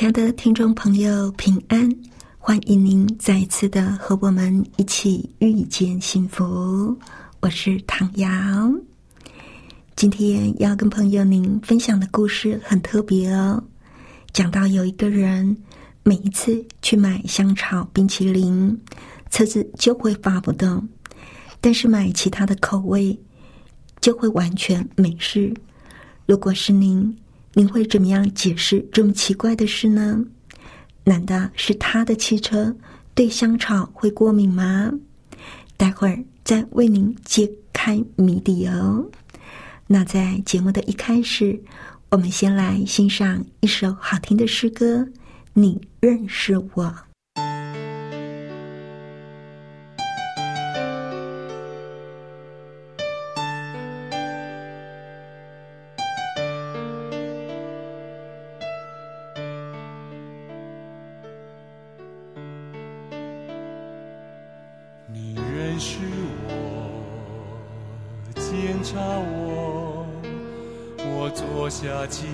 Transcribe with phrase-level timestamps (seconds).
[0.00, 1.86] 亲爱的听众朋友，平安！
[2.38, 6.96] 欢迎您再次的和我们一起遇见幸福。
[7.40, 8.26] 我是唐瑶，
[9.96, 13.62] 今天要跟朋友您分享的故事很特别哦。
[14.32, 15.54] 讲到有一个人，
[16.02, 18.74] 每一次去买香草冰淇淋，
[19.28, 20.80] 车子就会发不动；
[21.60, 23.14] 但是买其他的口味，
[24.00, 25.52] 就会完全没事。
[26.24, 27.14] 如果是您，
[27.52, 30.24] 您会怎么样解释这么奇怪的事呢？
[31.04, 32.74] 难道是他的汽车
[33.14, 34.92] 对香草会过敏吗？
[35.76, 39.04] 待会儿再为您揭开谜底哦。
[39.86, 41.60] 那在节目的一开始，
[42.10, 45.08] 我们先来欣赏一首好听的诗歌。
[45.52, 47.09] 你认识我。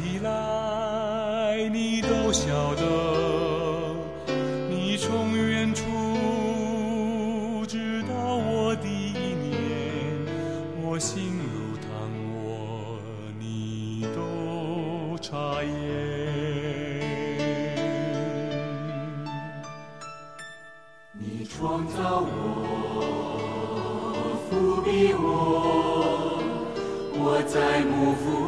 [0.03, 2.83] 起来，你都晓得。
[4.69, 5.85] 你从远处
[7.67, 9.55] 知道我的一面，
[10.83, 11.89] 我心如汤
[12.35, 12.99] 窝，
[13.39, 15.71] 你都察言。
[21.13, 22.31] 你创造我，
[24.49, 25.23] 伏笔我，
[27.19, 28.46] 我在幕府。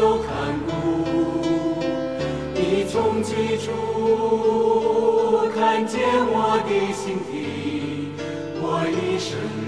[0.00, 0.70] 就看顾，
[2.54, 5.98] 你从几处看见
[6.30, 8.12] 我的心底，
[8.62, 9.67] 我一生。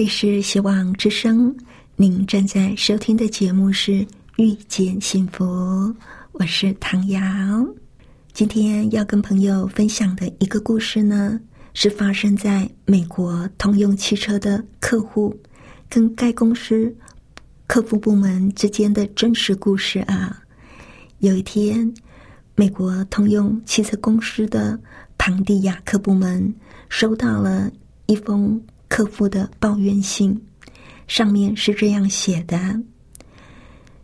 [0.00, 1.54] 里是希望之声，
[1.94, 3.92] 您正在收听的节目是
[4.36, 5.44] 《遇见幸福》，
[6.32, 7.20] 我是唐瑶。
[8.32, 11.38] 今天要跟朋友分享的一个故事呢，
[11.74, 15.38] 是发生在美国通用汽车的客户
[15.86, 16.96] 跟该公司
[17.66, 20.42] 客服部门之间的真实故事啊。
[21.18, 21.92] 有一天，
[22.54, 24.80] 美国通用汽车公司的
[25.18, 26.54] 庞蒂亚克部门
[26.88, 27.70] 收到了
[28.06, 28.58] 一封
[28.90, 30.36] 客户的抱怨信，
[31.06, 32.58] 上面是这样写的：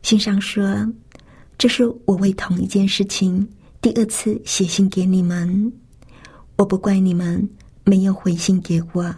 [0.01, 0.65] 信上说，
[1.59, 3.47] 这是我为同一件事情
[3.81, 5.71] 第二次写信给你们，
[6.57, 7.47] 我不怪你们
[7.85, 9.13] 没有回信给我，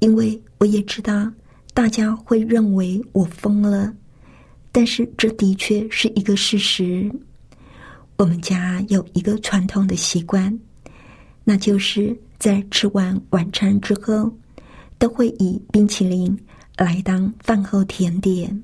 [0.00, 1.32] 因为我也知道
[1.72, 3.94] 大家会认为我疯了，
[4.72, 7.08] 但是这的确是一个事实。
[8.16, 10.58] 我们家有一个传统的习惯，
[11.44, 14.30] 那就是在吃完晚餐之后，
[15.02, 16.38] 都会以冰淇淋
[16.76, 18.62] 来当饭后甜点。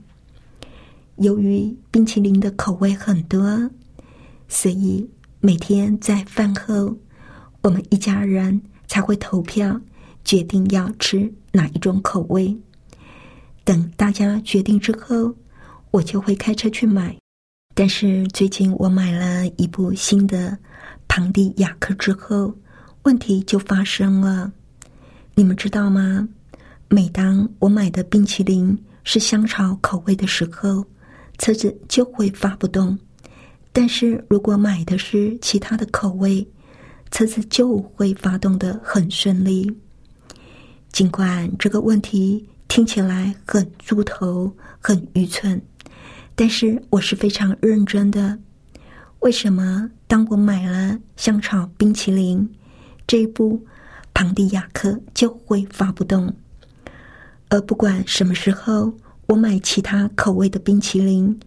[1.17, 3.69] 由于冰淇淋的口味很多，
[4.47, 5.05] 所以
[5.41, 6.97] 每天在饭后，
[7.61, 9.81] 我们一家人才会投票
[10.25, 12.57] 决定要吃哪一种口味。
[13.65, 15.35] 等大家决定之后，
[15.91, 17.17] 我就会开车去买。
[17.75, 20.57] 但是最近我买了一部新的
[21.09, 22.55] 庞蒂亚克之后，
[23.03, 24.53] 问题就发生了。
[25.39, 26.29] 你们知道吗？
[26.89, 30.85] 每当我买的冰淇淋是香草口味的时候，
[31.39, 32.99] 车子就会发不动；
[33.73, 36.45] 但是如果买的是其他的口味，
[37.13, 39.73] 车子就会发动的很顺利。
[40.91, 45.63] 尽管这个问题听起来很猪头、很愚蠢。
[46.35, 48.37] 但是我是非常认真的。
[49.21, 52.53] 为什么当我买了香草冰淇淋
[53.07, 53.65] 这一步，
[54.21, 56.35] 庞蒂亚克就会发不动？
[57.51, 58.93] 而不管什么时候
[59.27, 61.39] 我买其他口味的冰淇淋，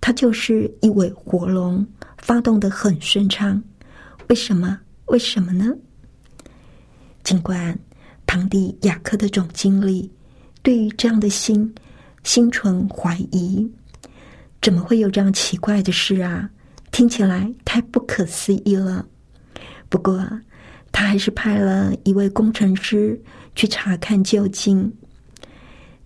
[0.00, 1.84] 它就是一尾活龙，
[2.18, 3.60] 发动的很顺畅。
[4.28, 4.78] 为什么？
[5.06, 5.74] 为什么呢？
[7.24, 7.76] 尽管
[8.28, 10.08] 庞蒂亚克的总经理
[10.62, 11.74] 对于这样的心
[12.22, 13.68] 心存怀疑。
[14.62, 16.48] 怎么会有这样奇怪的事啊？
[16.92, 19.04] 听起来太不可思议了。
[19.88, 20.24] 不过，
[21.00, 23.18] 他还是派了一位工程师
[23.54, 24.92] 去查看究竟。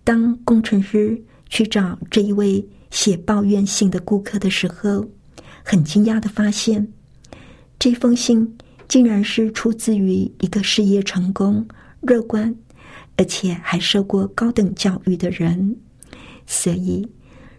[0.05, 5.05] 当工程师去找这一位写抱怨信的顾客的时候，
[5.65, 6.87] 很惊讶的发现，
[7.77, 11.67] 这封信竟然是出自于一个事业成功、
[12.03, 12.55] 乐观，
[13.17, 15.77] 而且还受过高等教育的人。
[16.47, 17.05] 所以。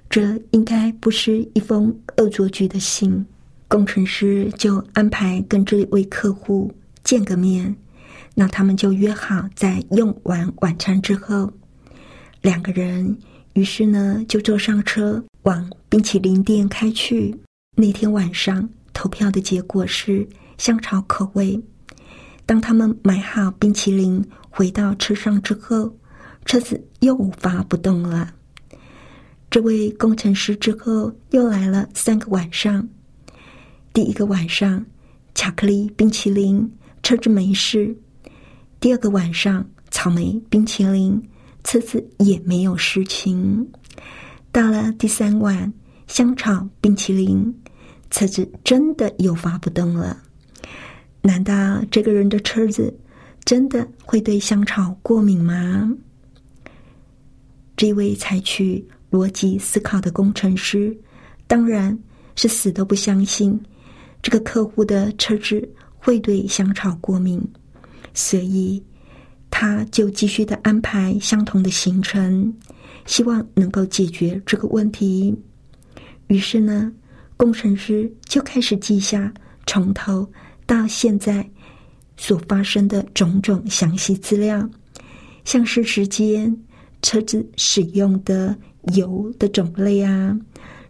[0.08, 3.26] 这应该不是一封恶作剧的信，
[3.68, 6.72] 工程师就安排跟这位客户
[7.06, 7.74] 见个面，
[8.34, 11.54] 那他们就约好在用完晚餐之后，
[12.42, 13.18] 两个人
[13.54, 17.40] 于是呢就坐上车往冰淇淋店开去。
[17.78, 21.62] 那天晚上投票的结果是香草口味。
[22.46, 25.96] 当他们买好冰淇淋回到车上之后，
[26.44, 28.34] 车子又发不动了。
[29.52, 32.90] 这位工程师之后又来了三个晚上。
[33.94, 34.86] 第一个晚上，
[35.36, 36.72] 巧克力冰淇淋
[37.06, 37.96] 车子没事；
[38.80, 41.22] 第二个晚上，草莓冰淇淋
[41.64, 43.64] 车子也没有事情。
[44.52, 45.72] 到了第三晚，
[46.08, 47.62] 香草冰淇淋
[48.10, 50.20] 车子真的又发不动了。
[51.22, 52.92] 难道这个人的车子
[53.44, 55.88] 真的会对香草过敏吗？
[57.78, 58.84] 这位采取。
[59.12, 60.94] 逻辑思考的工程师，
[61.48, 61.98] 当然
[62.36, 63.58] 是死都不相信
[64.22, 65.72] 这个客户的车子
[66.06, 67.42] 会对香草过敏，
[68.14, 68.80] 所以
[69.50, 72.54] 他就继续的安排相同的行程，
[73.08, 75.36] 希望能够解决这个问题。
[76.28, 76.92] 于是呢，
[77.36, 79.34] 工程师就开始记下
[79.66, 80.32] 从头
[80.68, 81.50] 到现在
[82.18, 84.70] 所发生的种种详细资料，
[85.44, 86.56] 像是时间。
[87.02, 88.56] 车子使用的
[88.94, 90.40] 油的种类啊，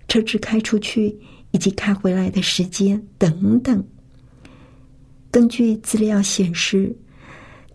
[0.10, 1.18] 车子开出去
[1.52, 3.82] 以及开回来的时间等等。
[5.36, 6.96] 根据资料显示，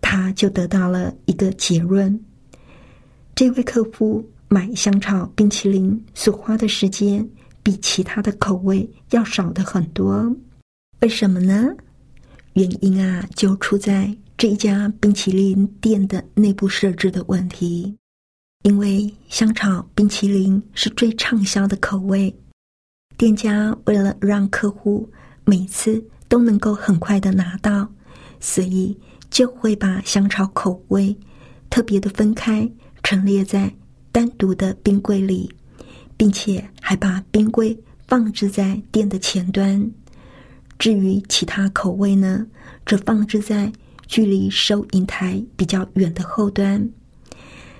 [0.01, 2.19] 他就得到了一个结论：
[3.35, 7.29] 这位客户买香草冰淇淋所花的时间
[7.61, 10.35] 比其他的口味要少的很多。
[11.01, 11.69] 为什么呢？
[12.53, 17.95] 原因啊，就出在这一家冰淇淋店的内部设置的问题。
[18.63, 22.35] 因为香草冰淇淋是最畅销的口味，
[23.17, 25.07] 店家为了让客户
[25.45, 27.85] 每次都能够很快的拿到，
[28.39, 28.97] 所以
[29.29, 31.13] 就会把香草口味
[31.69, 32.71] 特别的分开，
[33.03, 33.69] 陈列在
[34.13, 35.53] 单独的冰柜里，
[36.15, 39.91] 并且还把冰柜放置在店的前端。
[40.79, 42.47] 至于其他口味呢，
[42.85, 43.69] 则放置在
[44.07, 46.89] 距离收银台比较远的后端。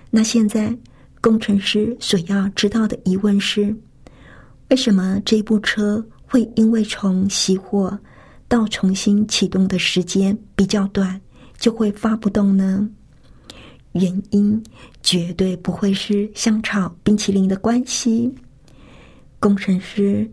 [0.09, 0.77] 那现在，
[1.21, 3.73] 工程师所要知道的疑问是：
[4.69, 7.97] 为什么这部车会因为从熄火
[8.51, 11.21] 到重新启动的时间比较短，
[11.57, 12.85] 就会发不动呢？
[13.93, 14.61] 原因
[15.01, 18.29] 绝对不会是香草冰淇淋的关系。
[19.39, 20.29] 工程师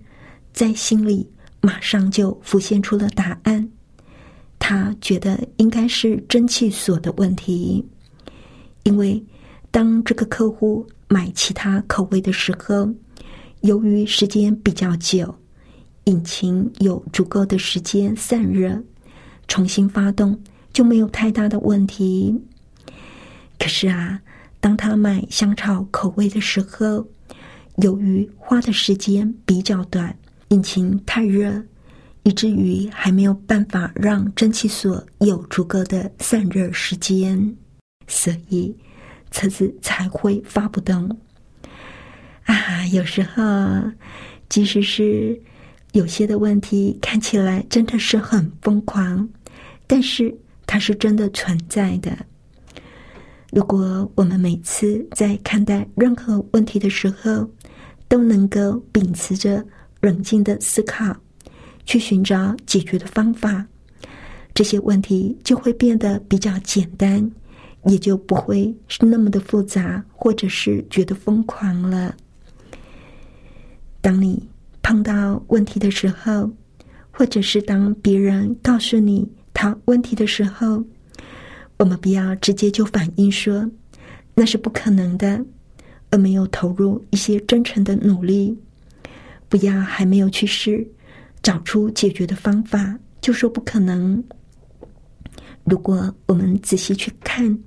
[0.53, 3.69] 在心里马上就浮现出了答案，
[4.59, 7.87] 他觉得应该是蒸汽锁的问题，
[8.83, 9.25] 因为。
[9.71, 12.91] 当这个客户买其他口味的时候，
[13.61, 15.33] 由于时间比较久，
[16.09, 18.83] 引擎有足够的时间散热，
[19.47, 20.41] 重新发动
[20.73, 22.35] 就没有太大的问题。
[23.59, 24.19] 可是啊，
[24.59, 27.07] 当他买香草口味的时候，
[27.77, 30.17] 由于花的时间比较短，
[30.49, 31.63] 引擎太热，
[32.23, 37.55] 以至于还没有办法让蒸汽所有足够的散热时间，
[38.07, 38.75] 所以。
[39.31, 41.07] 车子才会发不动
[42.45, 42.87] 啊！
[42.87, 43.43] 有时候，
[44.49, 45.39] 即使是
[45.93, 49.29] 有些的问题看起来真的是很疯狂，
[49.87, 52.17] 但是它是真的存在的。
[53.51, 57.49] 如果我们每次在看待任何问题的时候，
[58.07, 59.65] 都能够秉持着
[60.01, 61.17] 冷静的思考，
[61.85, 63.67] 去寻找解决的方法，
[64.55, 67.31] 这些问题就会变得比较简单。
[67.85, 72.15] 也就不会是那么的复杂，或者是觉得疯狂了。
[74.03, 74.47] 当你
[74.89, 76.51] 碰到问题的时候，
[77.11, 80.83] 或者是当别人告诉你他问题的时候，
[81.77, 83.71] 我们不要直接就反应说
[84.35, 85.45] 那是不可能的，
[86.09, 88.59] 而没有投入一些真诚的努力。
[89.51, 90.89] 不要还没有去试，
[91.43, 94.25] 找出解决的方法，就说不可能。
[95.65, 97.59] 如果我们仔细去看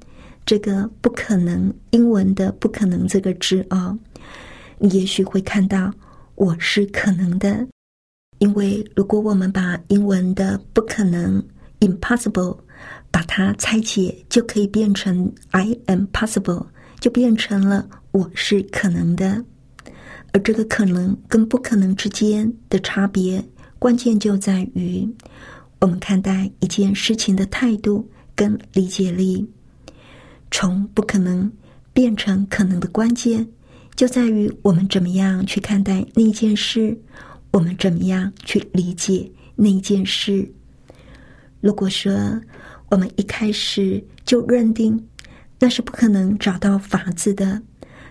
[0.43, 3.95] 这个“不可能”英文的“不可能”这个字哦，
[4.79, 5.93] 你也许会看到
[6.41, 7.67] 我是可能的。
[8.39, 11.39] 因为如果我们把英文的“不可能
[11.81, 12.57] ”（impossible）
[13.11, 16.65] 把它拆解，就可以变成 “I am possible”，
[16.99, 19.45] 就变成了我是可能的。
[20.33, 23.45] 而这个可能跟不可能之间的差别，
[23.77, 25.07] 关键就在于。
[25.79, 29.47] 我们看待一件事情的态度跟理解力，
[30.49, 31.51] 从不可能
[31.93, 33.47] 变成可能的关键，
[33.95, 36.97] 就在于我们怎么样去看待那件事，
[37.51, 40.51] 我们怎么样去理解那件事。
[41.59, 42.41] 如果说
[42.89, 45.07] 我们一开始就认定
[45.59, 47.61] 那是不可能找到法子的，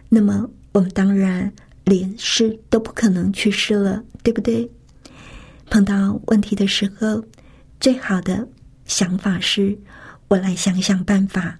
[0.09, 1.53] 那么我们当然
[1.85, 4.71] 连试都不可能去试了，对不对？
[5.69, 7.25] 碰到问题的时候。
[7.81, 8.47] 最好的
[8.85, 9.79] 想法是，
[10.29, 11.59] 我来想想办法。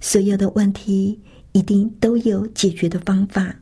[0.00, 1.20] 所有的问题
[1.56, 3.56] 一定都有解决的方法，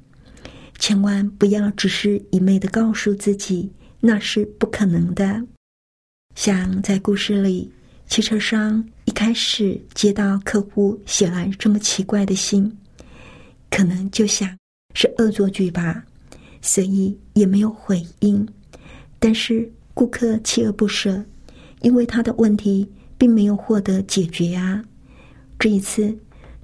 [0.81, 3.71] 千万不要只是一昧的告诉自己
[4.01, 5.41] 那是不可能的。
[6.35, 7.71] 像在故事里，
[8.09, 12.77] 汽车商一开始接到客户写来这么奇怪的信，
[13.71, 14.59] 可能就想
[14.95, 16.05] 是恶作剧吧，
[16.61, 18.45] 所以也没有回应。
[19.21, 21.25] 但是顾客锲而不舍。
[21.83, 24.83] 因为他的问题并没有获得解决啊！
[25.59, 26.17] 这一次，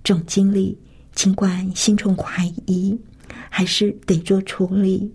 [0.03, 0.79] 总经理
[1.21, 2.99] 尽管心存怀疑，
[3.51, 5.13] 还是得做处理。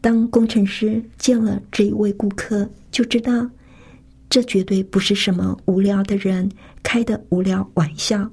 [0.00, 3.50] 当工程师见了这一位顾客，就知道
[4.28, 6.48] 这绝对不是什么无聊的人
[6.84, 8.30] 开的无聊玩笑，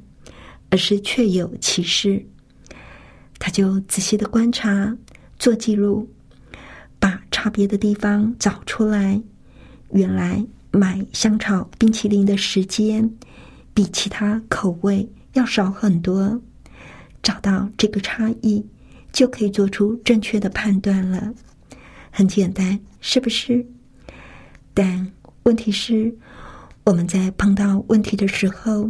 [0.70, 2.24] 而是确有其事。
[3.40, 4.96] 他就仔细的观察，
[5.40, 6.08] 做记录，
[7.00, 9.20] 把差别的地方找出来。
[9.94, 10.46] 原来。
[10.70, 13.10] 买香草冰淇淋的时间
[13.74, 16.40] 比其他口味要少很多，
[17.28, 18.66] 找到这个差异，
[19.12, 21.34] 就可以做出正确的判断了。
[22.10, 23.68] 很简单，是不是？
[24.74, 25.06] 但
[25.44, 26.18] 问题是，
[26.86, 28.90] 我们在碰到问题的时候，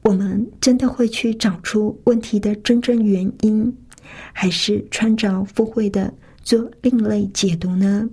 [0.00, 3.70] 我们真的会去找出问题的真正原因，
[4.32, 6.10] 还是穿着附会的
[6.42, 8.08] 做另类解读呢？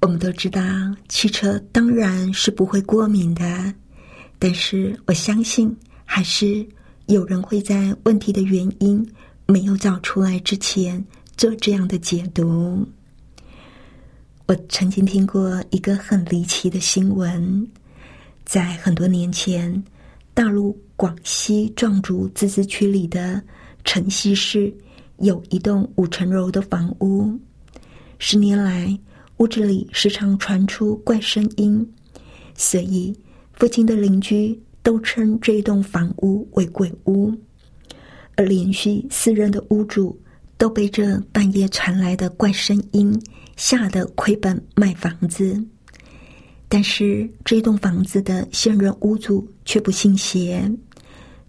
[0.00, 0.62] 我们都知道，
[1.10, 3.74] 汽车当然是不会过敏的，
[4.38, 5.76] 但是我相信，
[6.06, 6.66] 还是
[7.06, 9.06] 有人会在问题的原因
[9.46, 11.04] 没有找出来之前
[11.36, 12.86] 做这样的解读。
[14.46, 17.66] 我曾经听过一个很离奇的新闻，
[18.44, 19.82] 在很多年前，
[20.34, 23.42] 大陆广西壮族自治区里的
[23.84, 24.72] 城西市
[25.18, 27.38] 有一栋五层楼的房屋，
[28.18, 28.98] 十年来。
[29.38, 31.84] 屋子里时常传出怪声音，
[32.54, 33.12] 所以
[33.54, 37.32] 附近的邻居都称这栋房屋为鬼屋。
[38.36, 40.18] 而连续四任的屋主
[40.56, 43.16] 都被这半夜传来的怪声音
[43.56, 45.62] 吓得亏本卖房子。
[46.68, 50.70] 但是这栋房子的现任屋主却不信邪，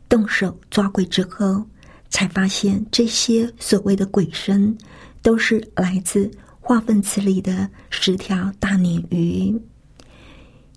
[0.10, 1.64] 动手抓鬼之后，
[2.10, 4.78] 才发现这些所谓的鬼声
[5.22, 6.30] 都是来自。
[6.66, 9.54] 化粪池里的十条大鲶鱼。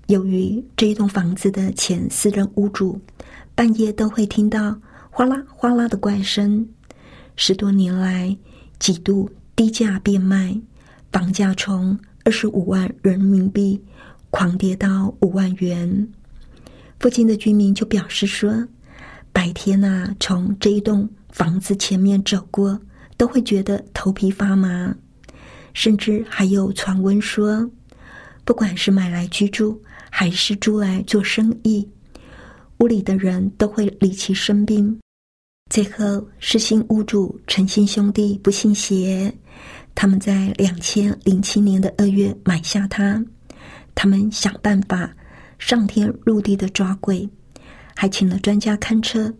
[0.06, 3.00] 由于这一栋房子的前四任屋主
[3.56, 6.68] 半夜都会听到哗啦哗啦的怪声，
[7.34, 8.36] 十多年来
[8.78, 10.60] 几度低价变卖，
[11.10, 13.82] 房价从二十五万人民币
[14.30, 16.08] 狂跌到五万元。
[17.00, 18.68] 附近的居民就表示说，
[19.32, 22.80] 白天呐，从这一栋房子前面走过，
[23.16, 24.94] 都会觉得头皮发麻。
[25.74, 27.68] 甚至还有传闻说，
[28.46, 31.86] 不管是买来居住还是租来做生意，
[32.78, 34.96] 屋里的人都会离奇生病。
[35.68, 39.34] 最后是新屋主诚信兄弟不信邪，
[39.96, 43.20] 他们在两千零七年的二月买下它，
[43.96, 45.12] 他们想办法
[45.58, 47.28] 上天入地的抓鬼，
[47.96, 49.34] 还请了专家看车，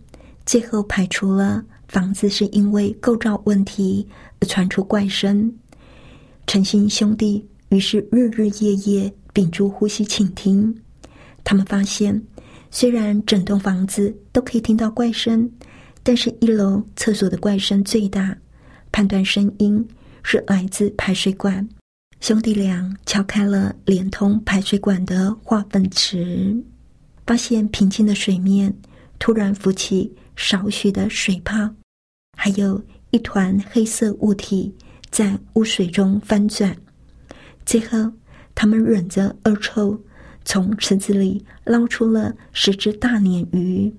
[0.45, 4.05] 最后排除了房子是因为构造问题
[4.41, 5.49] 而传出怪声。
[6.45, 10.73] 诚信兄弟于是日日夜夜屏住呼吸倾听，
[11.43, 12.21] 他们发现，
[12.71, 15.49] 虽然整栋房子都可以听到怪声，
[16.01, 18.37] 但是一楼厕所的怪声最大，
[18.91, 19.85] 判断声音
[20.23, 21.67] 是来自排水管。
[22.19, 26.55] 兄弟俩敲开了连通排水管的化粪池，
[27.25, 28.73] 发现平静的水面
[29.19, 31.69] 突然浮起少许的水泡，
[32.37, 34.73] 还有一团黑色物体。
[35.09, 36.75] 在污水中翻转，
[37.67, 38.13] 最后
[38.55, 40.01] 他们忍着恶臭，
[40.45, 43.93] 从池子里捞出了十只大鲶鱼，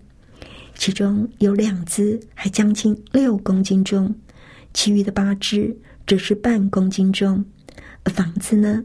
[0.74, 4.14] 其中有两只还将近六公斤重，
[4.72, 5.76] 其余的八只
[6.06, 7.44] 则是半公斤重。
[8.04, 8.82] 而房子呢，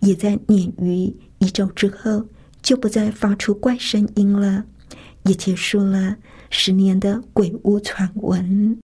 [0.00, 2.26] 也在鲶鱼移走之后，
[2.60, 4.66] 就不再发出怪声音了，
[5.22, 6.18] 也结束了
[6.50, 8.78] 十年的鬼屋传闻。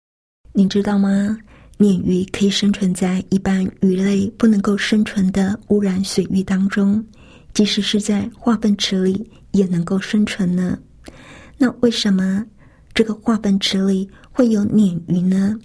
[0.54, 1.38] 你知道吗？
[1.82, 7.04] 鲶鱼可以生存在一般鱼类不能够生存的污染水域当中，
[7.56, 10.78] 即使是在化粪池里也能够生存呢。
[11.58, 12.46] 那为什么
[12.94, 15.58] 这个化粪池里会有鲶鱼呢？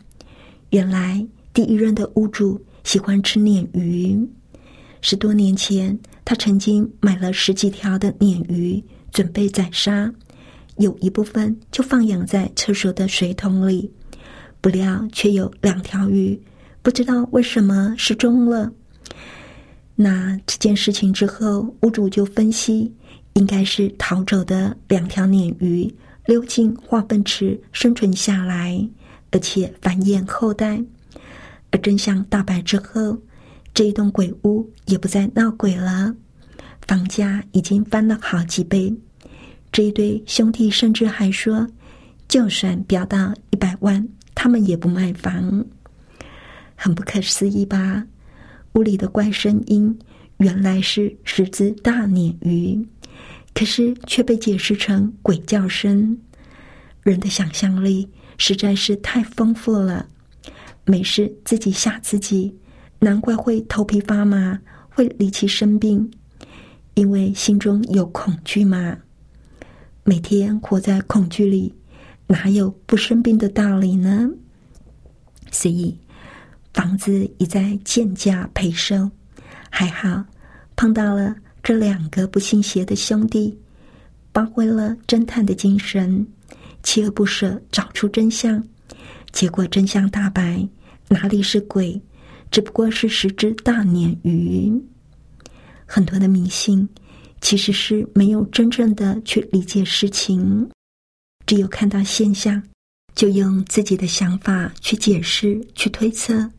[0.70, 4.18] 原来第一任的屋主喜欢吃鲶鱼，
[5.02, 10.10] 十多年前他曾经买了十几条的鲶鱼，准备宰杀，
[10.78, 13.92] 有一部分就放养在厕所的水桶里。
[14.66, 16.36] 不料却有两条鱼，
[16.82, 18.68] 不知道为什么失踪了。
[19.94, 22.92] 那这件事情之后，屋主就分析，
[23.34, 25.88] 应该是逃走的两条鲶鱼
[26.24, 28.84] 溜进化粪池生存下来，
[29.30, 30.82] 而且繁衍后代。
[31.70, 33.16] 而真相大白之后，
[33.72, 36.12] 这一栋鬼屋也不再闹鬼了，
[36.88, 38.92] 房价已经翻了好几倍。
[39.70, 41.68] 这一对兄弟甚至还说，
[42.26, 44.04] 就算飙到一百万。
[44.36, 45.64] 他们也不卖房，
[46.76, 48.06] 很不可思议吧？
[48.74, 49.98] 屋里的怪声音
[50.36, 52.86] 原来是十只大鲶鱼，
[53.54, 56.16] 可是却被解释成鬼叫声。
[57.02, 60.06] 人的想象力实在是太丰富了，
[60.84, 62.54] 没事自己吓自己，
[62.98, 66.10] 难怪会头皮发麻，会离奇生病，
[66.92, 68.98] 因为心中有恐惧嘛。
[70.04, 71.75] 每天活在恐惧里。
[72.26, 74.28] 哪有不生病的道理呢？
[75.52, 75.96] 所以
[76.74, 79.10] 房子一再贱价赔售，
[79.70, 80.24] 还好
[80.74, 83.56] 碰到了这两个不信邪的兄弟，
[84.34, 86.26] 发挥了侦探的精神，
[86.82, 88.62] 锲而不舍找出真相，
[89.32, 90.68] 结果真相大白，
[91.08, 92.00] 哪里是鬼，
[92.50, 94.72] 只不过是十只大鲶鱼。
[95.86, 96.86] 很多的迷信
[97.40, 100.68] 其实是没有真正的去理解事情，
[101.46, 102.60] 只有看到现象，
[103.14, 106.50] 就用自己的想法去解释、去推测，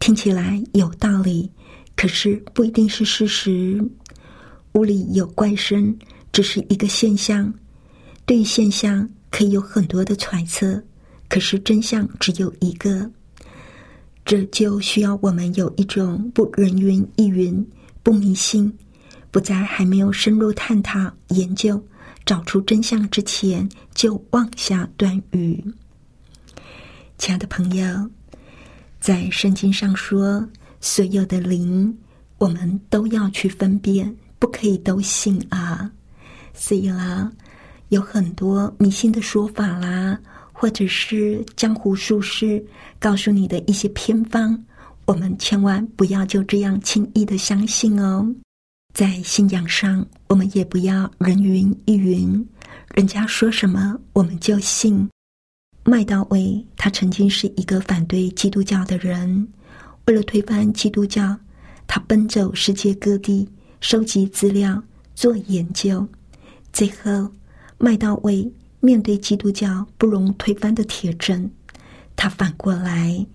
[0.00, 1.48] 听起来有道理，
[1.94, 3.80] 可是不一定是事实。
[4.72, 5.96] 屋里有怪声，
[6.32, 7.54] 只是一个现象。
[8.26, 10.82] 对于现象，可以有很多的揣测，
[11.28, 13.08] 可是真相只有一个。
[14.24, 17.64] 这就需要我们有一种不人云亦云、
[18.02, 18.72] 不迷信、
[19.30, 21.80] 不在还没有深入探讨、研究、
[22.26, 25.64] 找出真相之前就妄下断语。
[27.18, 28.10] 亲爱的朋友，
[29.00, 30.46] 在圣经上说，
[30.80, 31.96] 所有的灵，
[32.38, 34.14] 我们都要去分辨。
[34.36, 35.90] 不可以都信啊！
[36.52, 37.32] 所以啦，
[37.88, 40.18] 有很多迷信的说法啦，
[40.52, 42.62] 或者是江湖术士
[42.98, 44.62] 告诉你的一些偏方，
[45.06, 48.34] 我们千万不要就这样轻易的相信哦。
[48.94, 52.46] 在信仰上，我们也不要人云亦云，
[52.94, 55.10] 人家说什么我们就信。
[55.82, 59.48] 麦道伟他曾经是一个反对基督教的人，
[60.06, 61.36] 为了推翻基督教，
[61.88, 63.48] 他奔走世界各地。
[63.80, 64.82] 收集资料，
[65.14, 66.08] 做研究，
[66.72, 67.30] 最后
[67.76, 71.50] 麦道伟面对基督教不容推翻的铁证，
[72.16, 73.26] 他反过来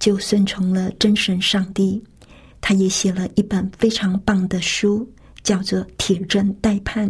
[0.00, 2.02] 就顺从了真神上帝。
[2.66, 5.06] 他也写了一本非常棒的书，
[5.42, 7.06] 叫做《铁证待判》，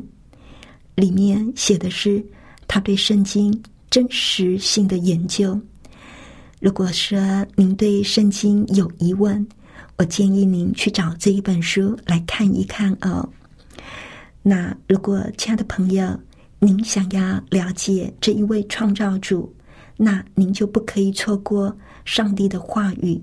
[0.96, 2.20] 里面写的是
[2.66, 5.56] 他对圣经真实性的研究。
[6.58, 9.46] 如果说您对圣经有疑问，
[9.96, 13.28] 我建议您去找这一本书来看一看哦。
[14.42, 16.18] 那如果亲爱的朋友，
[16.58, 19.54] 您想要了解这一位创造主，
[19.96, 23.22] 那您就不可以错过上帝的话语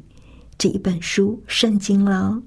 [0.61, 2.39] 这一本书《圣经》了。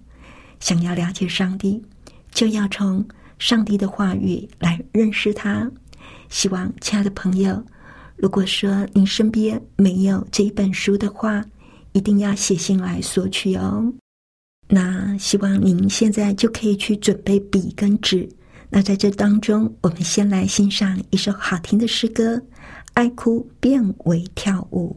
[0.60, 1.82] 想要了解上帝，
[2.30, 3.04] 就要从
[3.40, 5.68] 上帝的话语来认识他。
[6.28, 7.60] 希望亲爱的朋友，
[8.14, 11.44] 如果说您身边没有这一本书的话，
[11.90, 13.92] 一定要写信来索取哦。
[14.68, 18.28] 那希望您现在就可以去准备笔跟纸。
[18.70, 22.36] 那在这当中，我们先来欣赏一首好听的诗歌，
[22.92, 24.96] 《爱哭变为跳舞》。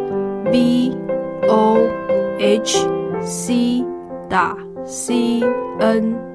[0.51, 0.91] v
[1.47, 1.77] o
[2.39, 2.85] h
[3.23, 3.85] c
[4.29, 5.41] 打 c
[5.79, 6.30] n。